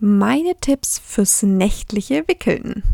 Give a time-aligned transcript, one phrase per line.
[0.00, 2.84] Meine Tipps fürs nächtliche Wickeln.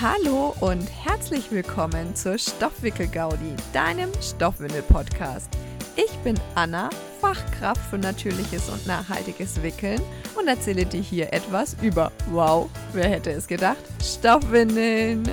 [0.00, 5.48] Hallo und herzlich willkommen zur Stoffwickel-Gaudi, deinem Stoffwindel-Podcast.
[5.96, 6.88] Ich bin Anna,
[7.20, 10.00] Fachkraft für natürliches und nachhaltiges Wickeln
[10.38, 15.28] und erzähle dir hier etwas über, wow, wer hätte es gedacht, Stoffwindeln.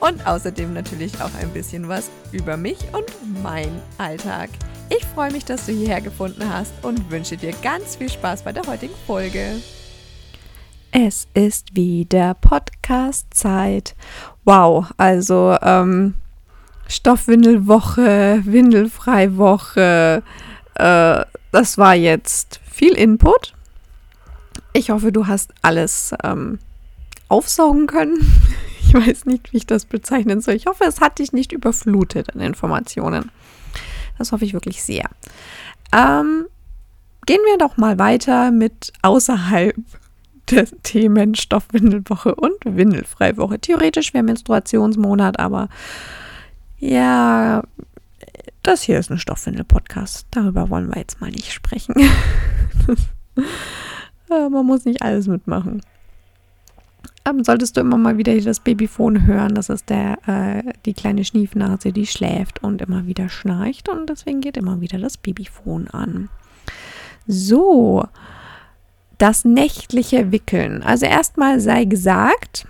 [0.00, 3.04] Und außerdem natürlich auch ein bisschen was über mich und
[3.42, 4.48] mein Alltag.
[4.94, 8.52] Ich freue mich, dass du hierher gefunden hast und wünsche dir ganz viel Spaß bei
[8.52, 9.56] der heutigen Folge.
[10.90, 13.94] Es ist wieder Podcast-Zeit.
[14.44, 16.12] Wow, also ähm,
[16.88, 20.22] Stoffwindelwoche, Windelfreiwoche.
[20.74, 23.54] Äh, das war jetzt viel Input.
[24.74, 26.58] Ich hoffe, du hast alles ähm,
[27.28, 28.18] aufsaugen können.
[28.94, 30.52] Ich weiß nicht, wie ich das bezeichnen soll.
[30.52, 33.30] Ich hoffe, es hat dich nicht überflutet an Informationen.
[34.22, 35.10] Das hoffe ich wirklich sehr.
[35.92, 36.46] Ähm,
[37.26, 39.74] gehen wir doch mal weiter mit außerhalb
[40.50, 43.58] der Themen Stoffwindelwoche und Windelfreiwoche.
[43.58, 45.68] Theoretisch wäre Menstruationsmonat, aber
[46.78, 47.64] ja,
[48.62, 50.28] das hier ist ein Stoffwindel-Podcast.
[50.30, 51.96] Darüber wollen wir jetzt mal nicht sprechen.
[54.28, 55.82] man muss nicht alles mitmachen.
[57.24, 61.24] Ähm, solltest du immer mal wieder das Babyphone hören, das ist der, äh, die kleine
[61.24, 66.28] Schniefnase, die schläft und immer wieder schnarcht und deswegen geht immer wieder das Babyphone an.
[67.26, 68.04] So,
[69.18, 70.82] das nächtliche Wickeln.
[70.82, 72.66] Also erstmal sei gesagt,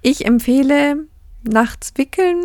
[0.00, 1.06] ich empfehle
[1.42, 2.42] nachts wickeln,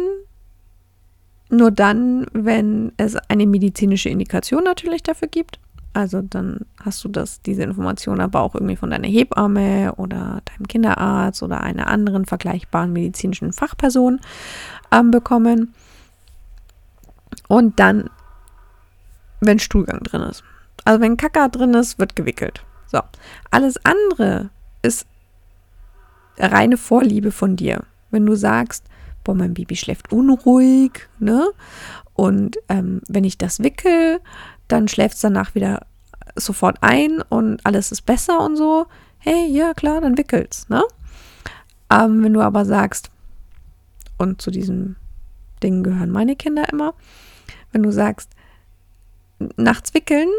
[1.49, 5.59] nur dann, wenn es eine medizinische Indikation natürlich dafür gibt.
[5.93, 10.67] Also dann hast du das, diese Information aber auch irgendwie von deiner Hebamme oder deinem
[10.67, 14.19] Kinderarzt oder einer anderen vergleichbaren medizinischen Fachperson
[14.91, 15.73] ähm, bekommen.
[17.47, 18.09] Und dann,
[19.41, 20.43] wenn Stuhlgang drin ist.
[20.85, 22.63] Also wenn Kacker drin ist, wird gewickelt.
[22.85, 23.01] So.
[23.51, 24.49] Alles andere
[24.81, 25.07] ist
[26.37, 27.83] reine Vorliebe von dir.
[28.11, 28.85] Wenn du sagst,
[29.23, 31.49] boah, mein Baby schläft unruhig, ne?
[32.13, 34.19] Und ähm, wenn ich das wickel,
[34.67, 35.85] dann schläft es danach wieder
[36.35, 38.87] sofort ein und alles ist besser und so.
[39.19, 40.83] Hey, ja klar, dann wickel's, ne?
[41.91, 43.09] Ähm, wenn du aber sagst,
[44.17, 44.95] und zu diesem
[45.63, 46.93] Ding gehören meine Kinder immer,
[47.71, 48.31] wenn du sagst,
[49.57, 50.29] nachts wickeln,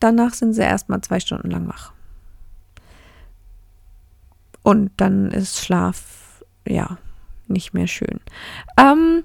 [0.00, 1.92] danach sind sie erstmal zwei Stunden lang wach.
[4.62, 6.98] Und dann ist Schlaf, ja,
[7.46, 8.20] nicht mehr schön.
[8.76, 9.24] Ähm,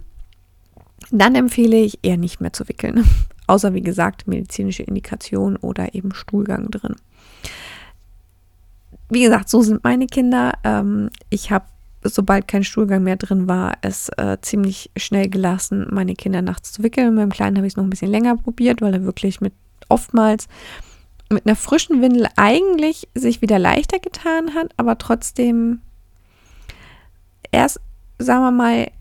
[1.11, 3.05] dann empfehle ich eher nicht mehr zu wickeln.
[3.47, 6.95] Außer wie gesagt, medizinische Indikation oder eben Stuhlgang drin.
[9.09, 10.53] Wie gesagt, so sind meine Kinder.
[10.63, 11.65] Ähm, ich habe,
[12.03, 16.83] sobald kein Stuhlgang mehr drin war, es äh, ziemlich schnell gelassen, meine Kinder nachts zu
[16.83, 17.15] wickeln.
[17.15, 19.53] Dem Kleinen habe ich es noch ein bisschen länger probiert, weil er wirklich mit
[19.89, 20.47] oftmals
[21.29, 25.81] mit einer frischen Windel eigentlich sich wieder leichter getan hat, aber trotzdem
[27.51, 27.79] erst,
[28.19, 28.91] sagen wir mal,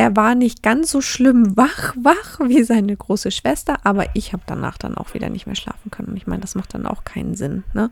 [0.00, 4.42] er war nicht ganz so schlimm wach, wach wie seine große Schwester, aber ich habe
[4.46, 6.08] danach dann auch wieder nicht mehr schlafen können.
[6.08, 7.90] Und ich meine, das macht dann auch keinen Sinn, ne?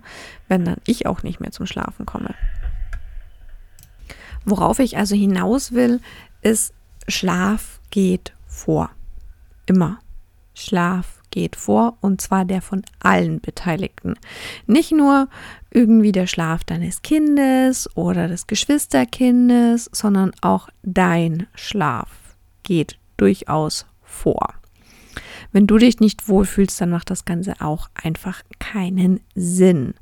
[0.49, 2.35] wenn dann ich auch nicht mehr zum Schlafen komme.
[4.47, 6.01] Worauf ich also hinaus will,
[6.41, 6.73] ist,
[7.09, 8.89] Schlaf geht vor.
[9.67, 9.99] Immer.
[10.55, 14.15] Schlaf geht vor und zwar der von allen Beteiligten.
[14.66, 15.28] Nicht nur
[15.71, 22.09] irgendwie der Schlaf deines Kindes oder des Geschwisterkindes, sondern auch dein Schlaf
[22.62, 24.55] geht durchaus vor.
[25.53, 29.95] Wenn du dich nicht wohlfühlst, dann macht das Ganze auch einfach keinen Sinn.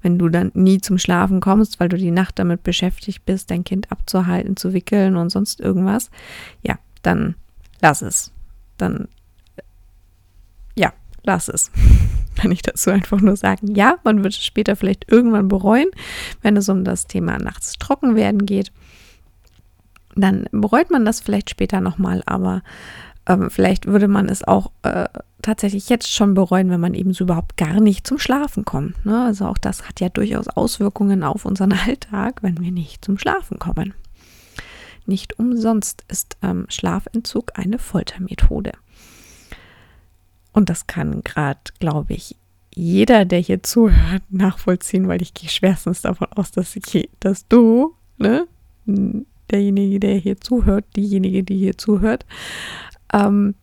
[0.00, 3.64] Wenn du dann nie zum Schlafen kommst, weil du die Nacht damit beschäftigt bist, dein
[3.64, 6.10] Kind abzuhalten, zu wickeln und sonst irgendwas,
[6.62, 7.34] ja, dann
[7.80, 8.32] lass es.
[8.78, 9.08] Dann
[11.22, 11.70] lass es.
[12.36, 15.88] Kann ich dazu einfach nur sagen, ja, man wird es später vielleicht irgendwann bereuen,
[16.40, 18.72] wenn es um das Thema nachts trocken werden geht.
[20.14, 22.62] Dann bereut man das vielleicht später nochmal, aber
[23.26, 25.08] ähm, vielleicht würde man es auch äh,
[25.42, 29.04] tatsächlich jetzt schon bereuen, wenn man eben so überhaupt gar nicht zum Schlafen kommt.
[29.04, 29.24] Ne?
[29.24, 33.58] Also auch das hat ja durchaus Auswirkungen auf unseren Alltag, wenn wir nicht zum Schlafen
[33.58, 33.94] kommen.
[35.04, 38.72] Nicht umsonst ist ähm, Schlafentzug eine Foltermethode.
[40.52, 42.36] Und das kann gerade, glaube ich,
[42.74, 47.94] jeder, der hier zuhört, nachvollziehen, weil ich gehe schwerstens davon aus, dass, ich, dass du,
[48.18, 48.46] ne,
[49.50, 52.24] derjenige, der hier zuhört, diejenige, die hier zuhört,
[53.12, 53.54] ähm,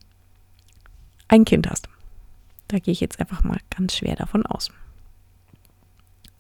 [1.27, 1.89] ein Kind hast.
[2.68, 4.71] Da gehe ich jetzt einfach mal ganz schwer davon aus.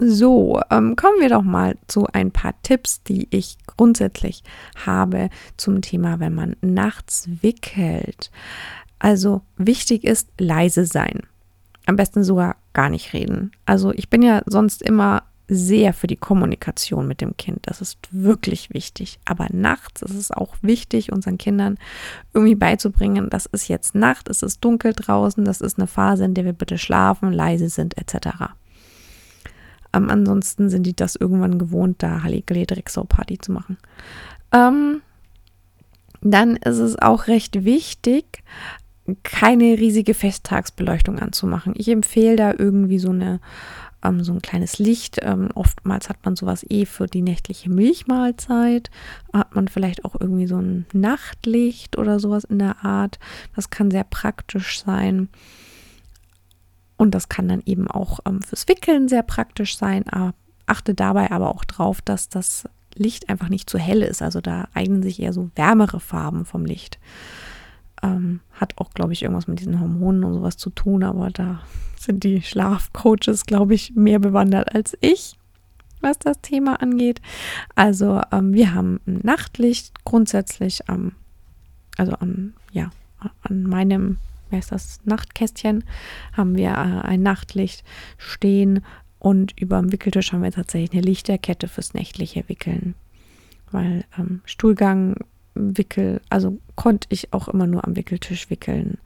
[0.01, 4.43] So, ähm, kommen wir doch mal zu ein paar Tipps, die ich grundsätzlich
[4.85, 8.31] habe zum Thema, wenn man nachts wickelt.
[8.99, 11.21] Also wichtig ist leise sein.
[11.85, 13.51] Am besten sogar gar nicht reden.
[13.65, 17.59] Also ich bin ja sonst immer sehr für die Kommunikation mit dem Kind.
[17.63, 19.19] Das ist wirklich wichtig.
[19.25, 21.79] Aber nachts ist es auch wichtig, unseren Kindern
[22.33, 26.35] irgendwie beizubringen, das ist jetzt Nacht, es ist dunkel draußen, das ist eine Phase, in
[26.35, 28.53] der wir bitte schlafen, leise sind etc.
[29.91, 33.77] Ähm, ansonsten sind die das irgendwann gewohnt, da Halligalli Drecksau-Party zu machen.
[34.51, 35.01] Ähm,
[36.21, 38.43] dann ist es auch recht wichtig,
[39.23, 41.73] keine riesige Festtagsbeleuchtung anzumachen.
[41.75, 43.39] Ich empfehle da irgendwie so eine
[44.03, 45.19] ähm, so ein kleines Licht.
[45.21, 48.89] Ähm, oftmals hat man sowas eh für die nächtliche Milchmahlzeit.
[49.33, 53.19] Hat man vielleicht auch irgendwie so ein Nachtlicht oder sowas in der Art.
[53.55, 55.29] Das kann sehr praktisch sein.
[56.97, 60.07] Und das kann dann eben auch ähm, fürs Wickeln sehr praktisch sein.
[60.07, 60.33] Aber
[60.65, 62.65] achte dabei aber auch drauf, dass das
[62.95, 64.21] Licht einfach nicht zu hell ist.
[64.21, 66.99] Also da eignen sich eher so wärmere Farben vom Licht.
[68.01, 71.61] Ähm, hat auch, glaube ich, irgendwas mit diesen Hormonen und sowas zu tun, aber da
[71.97, 75.37] sind die Schlafcoaches, glaube ich, mehr bewandert als ich,
[76.01, 77.21] was das Thema angeht.
[77.75, 81.13] Also ähm, wir haben ein Nachtlicht grundsätzlich am,
[81.97, 82.89] also am, ja,
[83.43, 84.17] an meinem,
[84.49, 85.83] wer ist das, Nachtkästchen,
[86.33, 87.83] haben wir äh, ein Nachtlicht
[88.17, 88.81] stehen
[89.19, 92.95] und über dem Wickeltisch haben wir tatsächlich eine Lichterkette fürs nächtliche Wickeln.
[93.71, 95.17] Weil ähm, Stuhlgang,
[95.77, 98.97] Wickel, also konnte ich auch immer nur am Wickeltisch wickeln.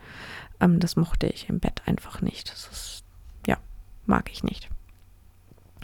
[0.59, 2.51] Ähm, das mochte ich im Bett einfach nicht.
[2.51, 3.03] Das ist,
[3.47, 3.57] ja,
[4.05, 4.69] mag ich nicht.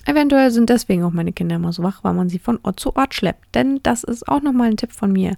[0.05, 2.95] Eventuell sind deswegen auch meine Kinder immer so wach, weil man sie von Ort zu
[2.95, 3.53] Ort schleppt.
[3.53, 5.31] Denn das ist auch nochmal ein Tipp von mir.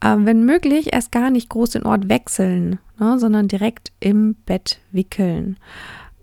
[0.00, 4.80] Äh, wenn möglich, erst gar nicht groß den Ort wechseln, ne, sondern direkt im Bett
[4.92, 5.56] wickeln.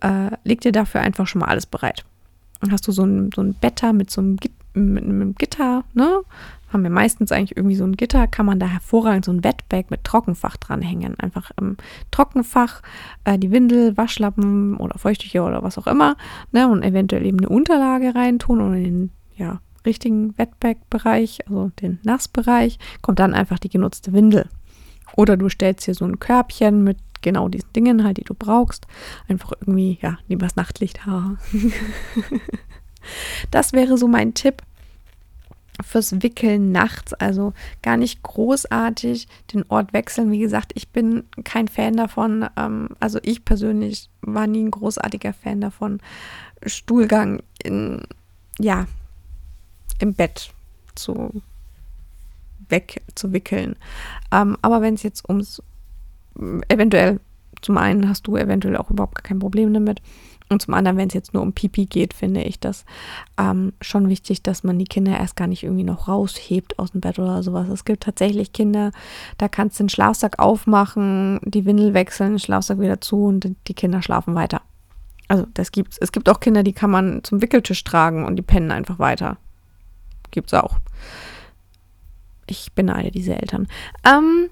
[0.01, 2.06] Äh, leg dir dafür einfach schon mal alles bereit.
[2.62, 5.83] Dann hast du so ein, so ein Better mit so einem, Git mit einem Gitter,
[5.93, 6.21] ne?
[6.71, 9.85] haben wir meistens eigentlich irgendwie so ein Gitter, kann man da hervorragend so ein Wetbag
[9.89, 11.17] mit Trockenfach dranhängen.
[11.19, 11.77] Einfach im
[12.11, 12.81] Trockenfach
[13.23, 16.17] äh, die Windel, Waschlappen oder Feuchttücher oder was auch immer
[16.51, 21.99] ne, und eventuell eben eine Unterlage reintun und in den ja, richtigen Wetbag-Bereich, also den
[22.03, 24.49] Nassbereich, kommt dann einfach die genutzte Windel.
[25.15, 28.87] Oder du stellst hier so ein Körbchen mit genau diesen Dingen halt, die du brauchst.
[29.27, 30.99] Einfach irgendwie, ja, lieber das Nachtlicht.
[33.51, 34.62] das wäre so mein Tipp
[35.83, 40.31] fürs Wickeln nachts, also gar nicht großartig den Ort wechseln.
[40.31, 45.33] Wie gesagt, ich bin kein Fan davon, ähm, also ich persönlich war nie ein großartiger
[45.33, 46.00] Fan davon,
[46.65, 48.01] Stuhlgang in,
[48.57, 48.88] ja,
[50.00, 50.51] im Bett
[50.95, 51.42] zu
[52.69, 53.75] wegzuwickeln.
[54.31, 55.62] Ähm, aber wenn es jetzt ums
[56.69, 57.19] eventuell,
[57.62, 60.01] zum einen hast du eventuell auch überhaupt kein Problem damit,
[60.49, 62.85] und zum anderen, wenn es jetzt nur um Pipi geht, finde ich das
[63.38, 67.01] ähm, schon wichtig, dass man die Kinder erst gar nicht irgendwie noch raushebt aus dem
[67.01, 67.67] Bett oder sowas.
[67.67, 68.91] Es gibt tatsächlich Kinder,
[69.38, 73.73] da kannst du den Schlafsack aufmachen, die Windel wechseln, den Schlafsack wieder zu und die
[73.73, 74.61] Kinder schlafen weiter.
[75.27, 75.97] Also das gibt's.
[75.97, 79.38] Es gibt auch Kinder, die kann man zum Wickeltisch tragen und die pennen einfach weiter.
[80.31, 80.77] Gibt's auch.
[82.45, 83.67] Ich beneide diese Eltern.
[84.05, 84.49] Ähm,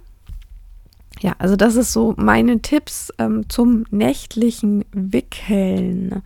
[1.19, 6.21] ja, also das ist so meine Tipps ähm, zum nächtlichen Wickeln.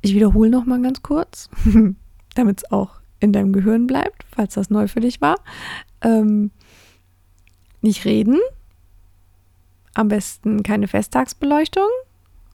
[0.00, 1.50] Ich wiederhole noch mal ganz kurz,
[2.34, 5.36] damit es auch in deinem Gehirn bleibt, falls das neu für dich war.
[6.00, 6.50] Ähm,
[7.80, 8.38] nicht reden,
[9.94, 11.88] am besten keine Festtagsbeleuchtung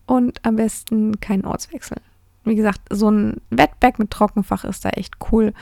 [0.06, 1.98] und am besten keinen Ortswechsel
[2.44, 5.52] wie gesagt, so ein Wetbag mit Trockenfach ist da echt cool.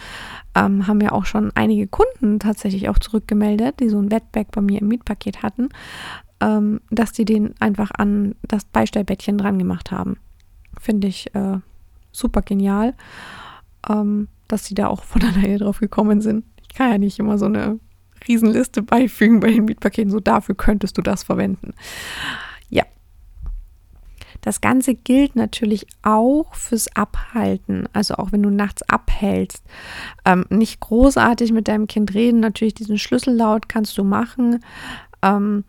[0.55, 4.61] Ähm, haben ja auch schon einige Kunden tatsächlich auch zurückgemeldet, die so ein Wetbag bei
[4.61, 5.69] mir im Mietpaket hatten,
[6.41, 10.17] ähm, dass die den einfach an das Beistellbettchen dran gemacht haben.
[10.81, 11.59] Finde ich äh,
[12.11, 12.95] super genial,
[13.89, 16.45] ähm, dass sie da auch von alleine drauf gekommen sind.
[16.61, 17.79] Ich kann ja nicht immer so eine
[18.27, 21.75] Riesenliste beifügen bei den Mietpaketen, so dafür könntest du das verwenden.
[24.43, 27.89] Das Ganze gilt natürlich auch fürs Abhalten.
[27.93, 29.65] Also auch wenn du nachts abhältst.
[30.25, 32.41] Ähm, nicht großartig mit deinem Kind reden.
[32.41, 34.63] Natürlich diesen Schlüssellaut kannst du machen.
[35.23, 35.65] Ähm,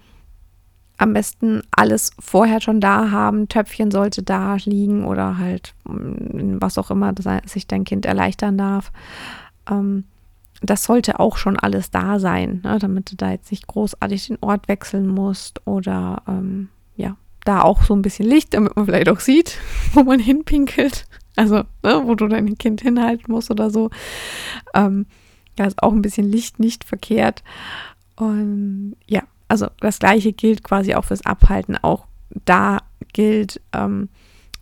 [0.97, 3.47] am besten alles vorher schon da haben.
[3.47, 8.57] Töpfchen sollte da liegen oder halt mm, was auch immer, dass sich dein Kind erleichtern
[8.57, 8.91] darf.
[9.69, 10.05] Ähm,
[10.61, 14.37] das sollte auch schon alles da sein, ne, damit du da jetzt nicht großartig den
[14.41, 19.09] Ort wechseln musst oder ähm, ja, da auch so ein bisschen Licht, damit man vielleicht
[19.09, 19.57] auch sieht,
[19.93, 21.05] wo man hinpinkelt.
[21.35, 23.89] Also, ne, wo du dein Kind hinhalten musst oder so.
[24.73, 25.07] Ähm,
[25.55, 27.43] da ist auch ein bisschen Licht nicht verkehrt.
[28.15, 31.77] Und ja, also das gleiche gilt quasi auch fürs Abhalten.
[31.81, 32.05] Auch
[32.45, 32.79] da
[33.13, 34.09] gilt, ähm,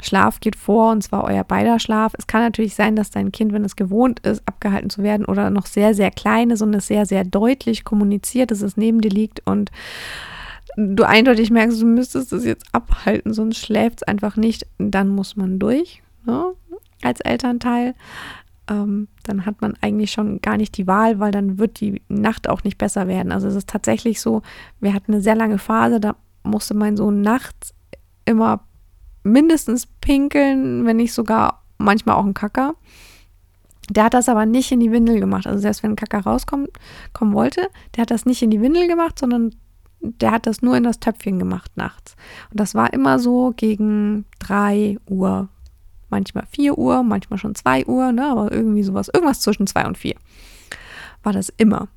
[0.01, 2.13] Schlaf geht vor und zwar euer beider Schlaf.
[2.17, 5.50] Es kann natürlich sein, dass dein Kind, wenn es gewohnt ist, abgehalten zu werden oder
[5.50, 9.11] noch sehr, sehr klein ist und es sehr, sehr deutlich kommuniziert, dass es neben dir
[9.11, 9.71] liegt und
[10.78, 15.36] du eindeutig merkst, du müsstest es jetzt abhalten, sonst schläft es einfach nicht, dann muss
[15.36, 16.54] man durch, ne?
[17.01, 17.96] als Elternteil.
[18.70, 22.48] Ähm, dann hat man eigentlich schon gar nicht die Wahl, weil dann wird die Nacht
[22.48, 23.32] auch nicht besser werden.
[23.32, 24.44] Also es ist tatsächlich so,
[24.80, 27.74] wir hatten eine sehr lange Phase, da musste mein Sohn nachts
[28.25, 28.63] immer
[29.24, 32.75] mindestens pinkeln, wenn nicht sogar manchmal auch ein Kacker.
[33.90, 35.48] Der hat das aber nicht in die Windel gemacht.
[35.48, 36.68] Also selbst wenn ein Kacker rauskommen
[37.13, 39.56] kommen wollte, der hat das nicht in die Windel gemacht, sondern
[40.01, 42.15] der hat das nur in das Töpfchen gemacht nachts.
[42.50, 45.50] Und das war immer so gegen 3 Uhr,
[46.10, 49.98] manchmal 4 Uhr, manchmal schon 2 Uhr, ne, aber irgendwie sowas, irgendwas zwischen 2 und
[49.98, 50.15] 4
[51.24, 51.88] war das immer.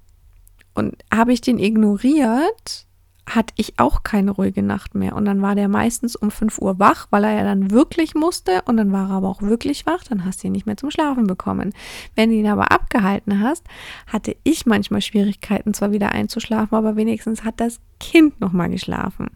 [0.74, 2.83] Und habe ich den ignoriert,
[3.26, 5.16] hatte ich auch keine ruhige Nacht mehr.
[5.16, 8.62] Und dann war der meistens um 5 Uhr wach, weil er ja dann wirklich musste.
[8.66, 10.04] Und dann war er aber auch wirklich wach.
[10.04, 11.72] Dann hast du ihn nicht mehr zum Schlafen bekommen.
[12.14, 13.64] Wenn du ihn aber abgehalten hast,
[14.06, 19.28] hatte ich manchmal Schwierigkeiten, zwar wieder einzuschlafen, aber wenigstens hat das Kind nochmal geschlafen.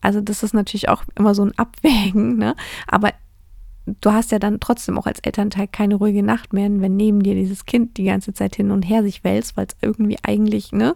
[0.00, 2.54] Also das ist natürlich auch immer so ein Abwägen, ne?
[2.86, 3.12] Aber
[3.86, 7.34] du hast ja dann trotzdem auch als Elternteil keine ruhige Nacht mehr, wenn neben dir
[7.34, 10.94] dieses Kind die ganze Zeit hin und her sich wälzt, weil es irgendwie eigentlich, ne,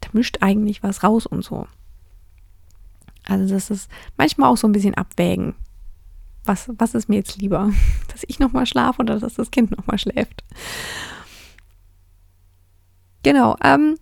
[0.00, 1.66] da mischt eigentlich was raus und so.
[3.26, 5.54] Also das ist manchmal auch so ein bisschen abwägen.
[6.44, 7.70] Was, was ist mir jetzt lieber?
[8.12, 10.44] Dass ich nochmal schlafe oder dass das Kind nochmal schläft?
[13.22, 13.56] Genau.
[13.62, 13.98] Ähm,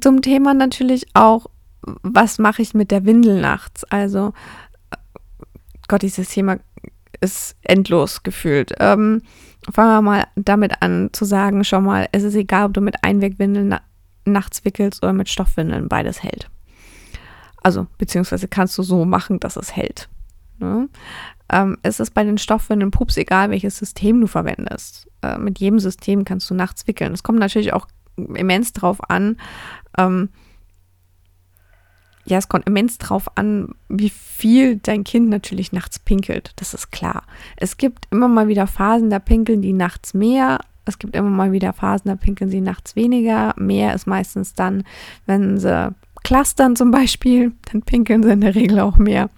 [0.00, 1.46] zum Thema natürlich auch,
[1.82, 3.84] was mache ich mit der Windel nachts?
[3.84, 4.32] Also,
[5.86, 6.58] Gott, dieses Thema
[7.20, 8.72] ist endlos gefühlt.
[8.80, 9.22] Ähm,
[9.70, 13.04] fangen wir mal damit an zu sagen, schon mal, es ist egal, ob du mit
[13.04, 13.82] Einwegwindeln na
[14.24, 16.48] nachts wickelst oder mit Stoffwindeln, beides hält.
[17.62, 20.08] Also, beziehungsweise kannst du so machen, dass es hält.
[20.58, 20.88] Ne?
[21.48, 25.08] Ähm, es ist bei den Stoffwindeln pups egal, welches System du verwendest.
[25.22, 27.12] Äh, mit jedem System kannst du nachts wickeln.
[27.12, 29.36] Es kommt natürlich auch immens drauf an,
[29.98, 30.28] ähm,
[32.24, 36.52] ja, es kommt immens drauf an, wie viel dein Kind natürlich nachts pinkelt.
[36.56, 37.24] Das ist klar.
[37.56, 40.60] Es gibt immer mal wieder Phasen, da pinkeln die nachts mehr.
[40.84, 43.54] Es gibt immer mal wieder Phasen, da pinkeln sie nachts weniger.
[43.56, 44.84] Mehr ist meistens dann,
[45.26, 45.92] wenn sie
[46.22, 49.30] clustern zum Beispiel, dann pinkeln sie in der Regel auch mehr.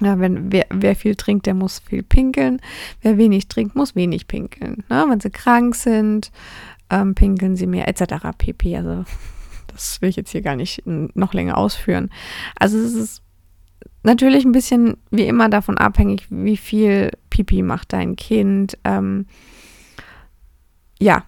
[0.00, 2.60] Ja, wenn wer, wer viel trinkt, der muss viel pinkeln.
[3.02, 4.84] Wer wenig trinkt, muss wenig pinkeln.
[4.88, 5.06] Ne?
[5.08, 6.30] Wenn sie krank sind,
[6.90, 8.28] ähm, pinkeln sie mehr, etc.
[8.36, 8.76] pp.
[8.76, 9.04] Also
[9.66, 12.10] das will ich jetzt hier gar nicht noch länger ausführen.
[12.54, 13.22] Also es ist
[14.02, 18.78] natürlich ein bisschen wie immer davon abhängig, wie viel Pipi macht dein Kind.
[18.84, 19.26] Ähm,
[21.00, 21.24] ja,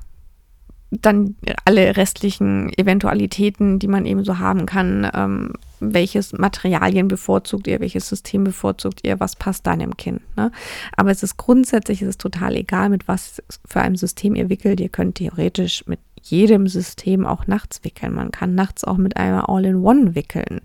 [0.90, 5.08] dann alle restlichen Eventualitäten, die man eben so haben kann.
[5.14, 10.20] Ähm, welches Materialien bevorzugt ihr, welches System bevorzugt ihr, was passt deinem Kind.
[10.36, 10.50] Ne?
[10.96, 14.80] Aber es ist grundsätzlich, es ist total egal, mit was für einem System ihr wickelt.
[14.80, 18.14] Ihr könnt theoretisch mit jedem System auch nachts wickeln.
[18.14, 20.60] Man kann nachts auch mit einem All-in-One wickeln.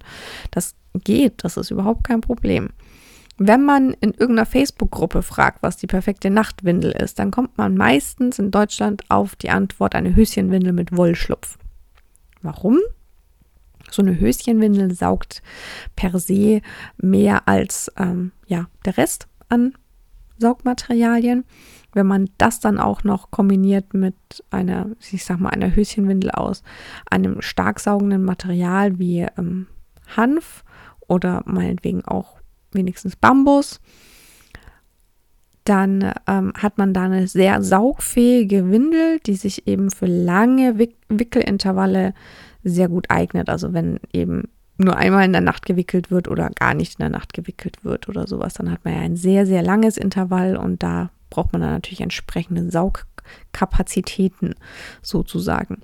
[0.51, 2.69] Das geht, das ist überhaupt kein Problem.
[3.37, 8.39] Wenn man in irgendeiner Facebook-Gruppe fragt, was die perfekte Nachtwindel ist, dann kommt man meistens
[8.39, 11.57] in Deutschland auf die Antwort eine Höschenwindel mit Wollschlupf.
[12.41, 12.79] Warum?
[13.91, 15.41] So eine Höschenwindel saugt
[15.95, 16.61] per se
[16.97, 19.73] mehr als ähm, ja, der Rest an
[20.37, 21.43] Saugmaterialien.
[21.93, 24.15] Wenn man das dann auch noch kombiniert mit
[24.49, 26.63] einer, ich sag mal, einer Höschenwindel aus
[27.09, 29.67] einem stark saugenden Material wie ähm,
[30.15, 30.63] Hanf
[31.07, 32.34] oder meinetwegen auch
[32.75, 33.79] wenigstens Bambus.
[35.63, 40.95] Dann ähm, hat man da eine sehr saugfähige Windel, die sich eben für lange Wick
[41.09, 42.13] Wickelintervalle
[42.63, 43.49] sehr gut eignet.
[43.49, 47.09] Also wenn eben nur einmal in der Nacht gewickelt wird oder gar nicht in der
[47.09, 50.83] Nacht gewickelt wird oder sowas, dann hat man ja ein sehr, sehr langes Intervall und
[50.83, 54.55] da braucht man dann natürlich entsprechende Saugkapazitäten
[55.01, 55.81] sozusagen.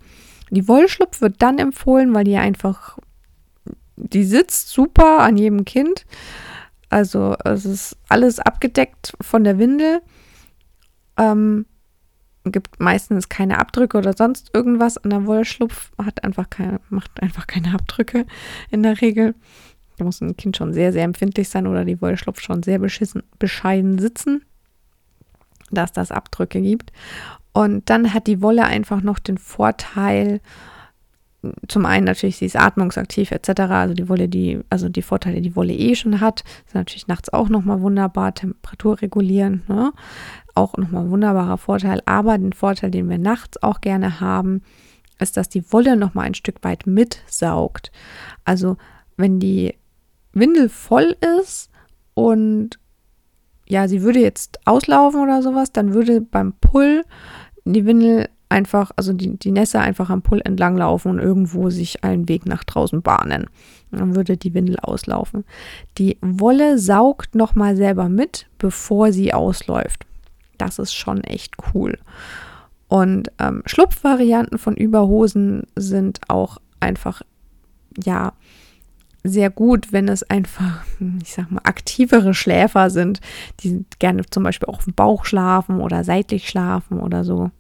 [0.50, 2.98] Die Wollschlupf wird dann empfohlen, weil die einfach,
[3.96, 6.06] die sitzt super an jedem Kind
[6.92, 10.02] also es ist alles abgedeckt von der Windel.
[11.18, 11.66] Ähm,
[12.44, 15.92] gibt meistens keine Abdrücke oder sonst irgendwas an der Wollschlupf.
[15.98, 18.26] Hat einfach keine, macht einfach keine Abdrücke
[18.70, 19.36] in der Regel.
[19.98, 23.24] Da muss ein Kind schon sehr, sehr empfindlich sein oder die Wollschlupf schon sehr beschissen,
[23.38, 24.44] bescheiden sitzen,
[25.70, 26.92] dass das Abdrücke gibt.
[27.54, 30.42] Und dann hat die Wolle einfach noch den Vorteil,
[31.68, 33.62] zum einen natürlich, sie ist atmungsaktiv etc.
[33.62, 37.34] Also die Wolle, die, also die Vorteile, die Wolle eh schon hat, ist natürlich nachts
[37.34, 39.92] auch nochmal wunderbar, Temperatur regulieren, ne?
[40.54, 42.02] auch nochmal wunderbarer Vorteil.
[42.06, 44.62] Aber den Vorteil, den wir nachts auch gerne haben,
[45.20, 47.92] ist, dass die Wolle nochmal ein Stück weit mitsaugt.
[48.46, 48.78] Also
[49.18, 49.76] wenn die
[50.34, 51.70] Windel voll ist
[52.14, 52.80] und
[53.68, 57.04] ja, sie würde jetzt auslaufen oder sowas, dann würde beim Pull
[57.64, 62.04] die Windel einfach, also die, die Nässe einfach am Pull entlang laufen und irgendwo sich
[62.04, 63.48] einen Weg nach draußen bahnen.
[63.92, 65.44] Dann würde die Windel auslaufen.
[65.98, 70.06] Die Wolle saugt nochmal selber mit, bevor sie ausläuft.
[70.58, 71.98] Das ist schon echt cool.
[72.88, 77.22] Und ähm, Schlupfvarianten von Überhosen sind auch einfach,
[78.04, 78.34] ja,
[79.24, 80.84] sehr gut, wenn es einfach,
[81.22, 83.22] ich sag mal, aktivere Schläfer sind,
[83.62, 87.52] die gerne zum Beispiel auch auf dem Bauch schlafen oder seitlich schlafen oder so.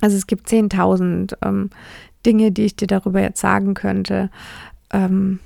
[0.00, 1.70] Also es gibt 10.000 ähm,
[2.26, 4.30] Dinge, die ich dir darüber jetzt sagen könnte,
[4.92, 5.40] ähm,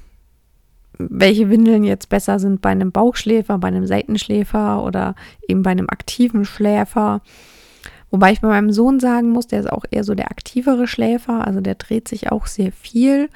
[0.98, 5.14] welche Windeln jetzt besser sind bei einem Bauchschläfer, bei einem Seitenschläfer oder
[5.46, 7.22] eben bei einem aktiven Schläfer.
[8.10, 11.46] Wobei ich bei meinem Sohn sagen muss, der ist auch eher so der aktivere Schläfer,
[11.46, 13.28] also der dreht sich auch sehr viel.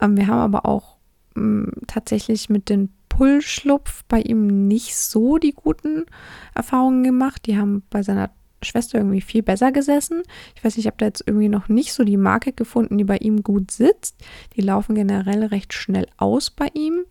[0.00, 0.96] Ähm, wir haben aber auch
[1.36, 6.06] ähm, tatsächlich mit den Pullschlupf bei ihm nicht so die guten
[6.54, 7.46] Erfahrungen gemacht.
[7.46, 8.30] Die haben bei seiner
[8.62, 10.22] Schwester irgendwie viel besser gesessen.
[10.56, 13.04] Ich weiß nicht, ich habe da jetzt irgendwie noch nicht so die Marke gefunden, die
[13.04, 14.16] bei ihm gut sitzt.
[14.56, 17.04] Die laufen generell recht schnell aus bei ihm.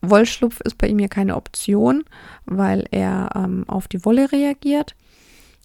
[0.00, 2.04] Wollschlupf ist bei ihm ja keine Option,
[2.44, 4.96] weil er ähm, auf die Wolle reagiert.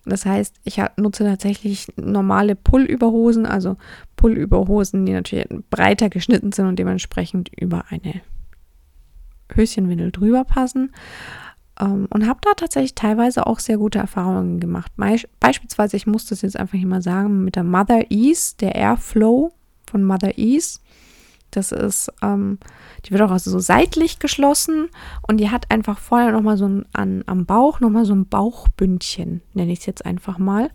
[0.05, 3.75] Das heißt, ich nutze tatsächlich normale Pullüberhosen, also
[4.15, 8.21] Pullüberhosen, die natürlich breiter geschnitten sind und dementsprechend über eine
[9.53, 10.93] Höschenwindel drüber passen.
[11.79, 14.91] Ähm, und habe da tatsächlich teilweise auch sehr gute Erfahrungen gemacht.
[15.39, 19.51] Beispielsweise, ich muss das jetzt einfach hier mal sagen, mit der Mother Ease, der Airflow
[19.89, 20.79] von Mother Ease.
[21.51, 22.59] Das ist, ähm,
[23.05, 24.89] die wird auch also so seitlich geschlossen
[25.27, 29.41] und die hat einfach vorher nochmal so ein, an, am Bauch nochmal so ein Bauchbündchen,
[29.53, 30.69] nenne ich es jetzt einfach mal.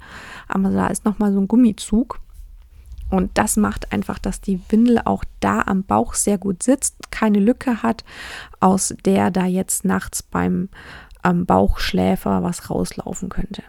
[0.49, 2.21] Aber da ist nochmal so ein Gummizug.
[3.12, 7.40] Und das macht einfach, dass die Windel auch da am Bauch sehr gut sitzt, keine
[7.40, 8.04] Lücke hat,
[8.59, 10.71] aus der da jetzt nachts beim
[11.23, 13.62] ähm, Bauchschläfer was rauslaufen könnte.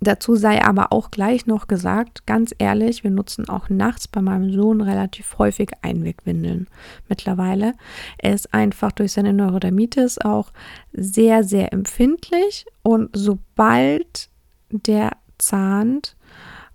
[0.00, 4.52] Dazu sei aber auch gleich noch gesagt, ganz ehrlich, wir nutzen auch nachts bei meinem
[4.52, 6.68] Sohn relativ häufig Einwegwindeln
[7.08, 7.72] mittlerweile.
[8.18, 10.52] Er ist einfach durch seine Neurodermitis auch
[10.92, 14.28] sehr, sehr empfindlich und sobald
[14.70, 16.13] der zahnt,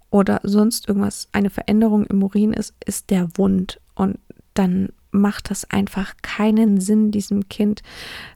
[0.09, 3.79] oder sonst irgendwas, eine Veränderung im Urin ist, ist der wund.
[3.95, 4.17] Und
[4.53, 7.81] dann macht das einfach keinen Sinn, diesem Kind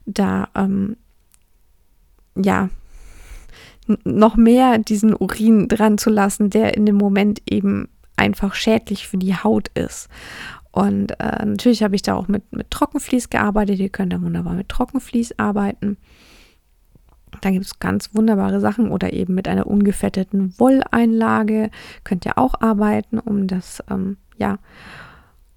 [0.06, 0.96] da, ähm,
[2.36, 2.68] ja,
[4.04, 9.18] noch mehr diesen Urin dran zu lassen, der in dem Moment eben einfach schädlich für
[9.18, 10.08] die Haut ist.
[10.72, 13.78] Und äh, natürlich habe ich da auch mit, mit Trockenvlies gearbeitet.
[13.78, 15.98] Ihr könnt da wunderbar mit Trockenvlies arbeiten.
[17.44, 21.70] Da gibt es ganz wunderbare Sachen oder eben mit einer ungefetteten Wolleinlage
[22.02, 24.56] könnt ihr auch arbeiten, um das, ähm, ja,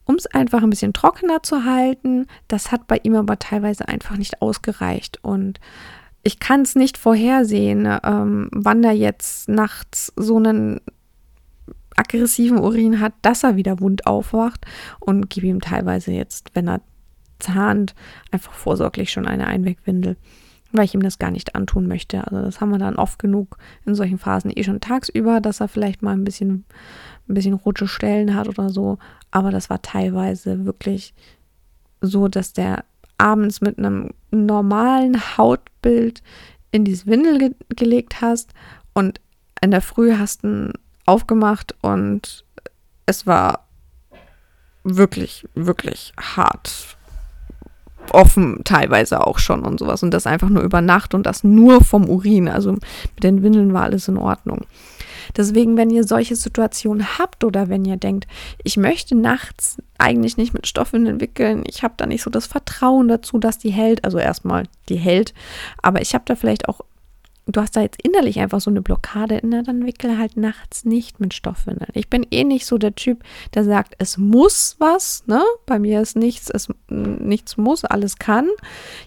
[0.03, 2.27] um es einfach ein bisschen trockener zu halten.
[2.49, 5.61] Das hat bei ihm aber teilweise einfach nicht ausgereicht und
[6.23, 10.81] ich kann es nicht vorhersehen, ähm, wann er jetzt nachts so einen
[11.95, 14.65] aggressiven Urin hat, dass er wieder wund aufwacht
[14.99, 16.81] und gebe ihm teilweise jetzt, wenn er
[17.39, 17.95] zahnt,
[18.31, 20.17] einfach vorsorglich schon eine Einwegwindel
[20.77, 22.25] weil ich ihm das gar nicht antun möchte.
[22.25, 25.67] Also das haben wir dann oft genug in solchen Phasen eh schon tagsüber, dass er
[25.67, 26.65] vielleicht mal ein bisschen,
[27.27, 28.97] ein bisschen rote Stellen hat oder so.
[29.31, 31.13] Aber das war teilweise wirklich
[32.01, 32.85] so, dass der
[33.17, 36.21] abends mit einem normalen Hautbild
[36.71, 38.53] in dieses Windel ge gelegt hast
[38.93, 39.19] und
[39.61, 40.71] in der Früh hast du
[41.05, 42.45] aufgemacht und
[43.05, 43.67] es war
[44.83, 46.96] wirklich, wirklich hart
[48.13, 50.03] offen teilweise auch schon und sowas.
[50.03, 52.47] Und das einfach nur über Nacht und das nur vom Urin.
[52.47, 54.65] Also mit den Windeln war alles in Ordnung.
[55.35, 58.27] Deswegen, wenn ihr solche Situationen habt oder wenn ihr denkt,
[58.63, 63.07] ich möchte nachts eigentlich nicht mit Stoffwindeln wickeln, ich habe da nicht so das Vertrauen
[63.07, 65.33] dazu, dass die hält, also erstmal die hält,
[65.81, 66.81] aber ich habe da vielleicht auch
[67.47, 71.19] du hast da jetzt innerlich einfach so eine Blockade, na, dann wickel halt nachts nicht
[71.19, 71.91] mit Stoffwindeln.
[71.93, 75.41] Ich bin eh nicht so der Typ, der sagt, es muss was, ne?
[75.65, 78.47] Bei mir ist nichts, es nichts muss, alles kann.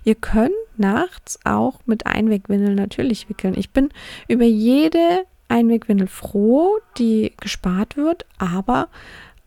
[0.05, 3.55] Ihr könnt nachts auch mit Einwegwindeln natürlich wickeln.
[3.57, 3.91] Ich bin
[4.29, 8.89] über jede Einwegwindel froh, die gespart wird, aber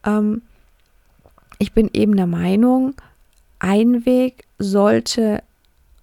[0.06, 0.44] ähm,
[1.58, 2.94] ich bin eben der Meinung,
[3.60, 5.42] Einweg sollte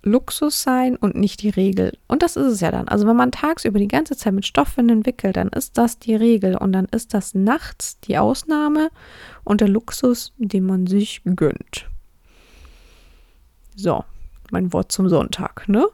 [0.02, 1.96] Luxus sein und nicht die Regel.
[2.06, 2.88] Und das ist es ja dann.
[2.88, 6.56] Also wenn man tagsüber die ganze Zeit mit Stoffwindeln wickelt, dann ist das die Regel
[6.56, 8.90] und dann ist das nachts die Ausnahme
[9.44, 11.86] und der Luxus, den man sich gönnt.
[13.76, 14.04] So,
[14.50, 15.86] mein Wort zum Sonntag, ne?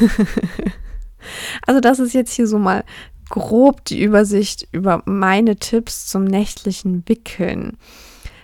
[1.66, 2.84] also das ist jetzt hier so mal
[3.28, 7.76] grob die Übersicht über meine Tipps zum nächtlichen Wickeln.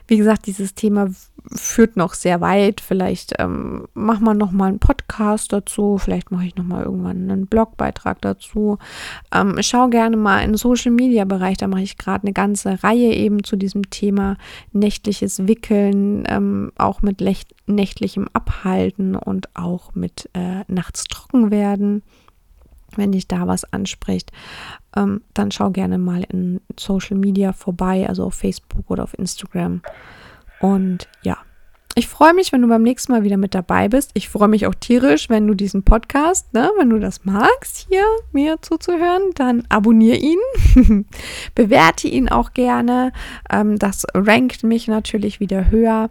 [0.07, 1.09] Wie gesagt, dieses Thema
[1.53, 2.81] führt noch sehr weit.
[2.81, 5.99] Vielleicht ähm, machen wir noch mal einen Podcast dazu.
[5.99, 8.79] Vielleicht mache ich noch mal irgendwann einen Blogbeitrag dazu.
[9.33, 11.59] Ähm, schau gerne mal in Social Media Bereich.
[11.59, 14.37] Da mache ich gerade eine ganze Reihe eben zu diesem Thema
[14.73, 17.21] nächtliches Wickeln, ähm, auch mit
[17.67, 22.03] nächtlichem Abhalten und auch mit äh, nachts trocken werden.
[22.97, 24.33] Wenn dich da was anspricht,
[24.97, 29.83] ähm, dann schau gerne mal in Social Media vorbei, also auf Facebook oder auf Instagram.
[30.61, 31.39] Und ja,
[31.97, 34.13] ich freue mich, wenn du beim nächsten Mal wieder mit dabei bist.
[34.15, 38.05] Ich freue mich auch tierisch, wenn du diesen Podcast, ne, wenn du das magst, hier
[38.33, 40.39] mir zuzuhören, dann abonniere ihn,
[41.57, 43.13] bewerte ihn auch gerne.
[43.51, 46.11] Ähm, das rankt mich natürlich wieder höher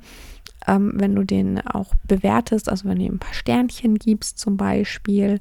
[0.68, 4.58] ähm, wenn du den auch bewertest, also wenn du ihm ein paar Sternchen gibst zum
[4.58, 5.40] Beispiel.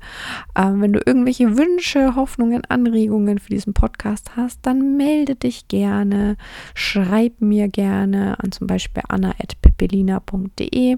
[0.56, 6.36] Ähm, wenn du irgendwelche Wünsche, Hoffnungen, Anregungen für diesen Podcast hast, dann melde dich gerne,
[6.74, 10.96] schreib mir gerne an zum Beispiel anna.pepelina.de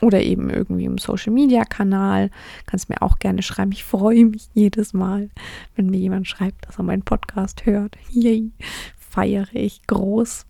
[0.00, 2.30] oder eben irgendwie im Social Media Kanal.
[2.66, 3.72] Kannst mir auch gerne schreiben.
[3.72, 5.30] Ich freue mich jedes Mal,
[5.76, 7.96] wenn mir jemand schreibt, dass er meinen Podcast hört.
[8.10, 8.50] Yay,
[8.96, 10.46] feiere ich groß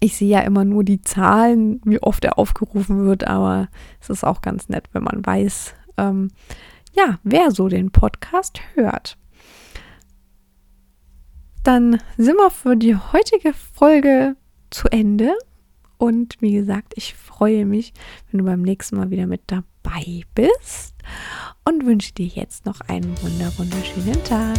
[0.00, 3.68] ich sehe ja immer nur die Zahlen, wie oft er aufgerufen wird, aber
[4.00, 6.28] es ist auch ganz nett, wenn man weiß, ähm,
[6.94, 9.16] ja, wer so den Podcast hört.
[11.62, 14.36] Dann sind wir für die heutige Folge
[14.70, 15.34] zu Ende.
[15.98, 17.92] Und wie gesagt, ich freue mich,
[18.30, 20.94] wenn du beim nächsten Mal wieder mit dabei bist
[21.64, 24.58] und wünsche dir jetzt noch einen wunderschönen Tag